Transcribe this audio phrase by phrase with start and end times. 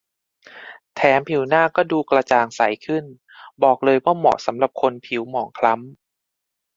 [0.95, 3.03] แถมผิวหน้าก็ดูกระจ่างใสขึ้น
[3.63, 5.99] บอกเลยว่าเหมาะสำหรับคนผิวหมองคล้ำ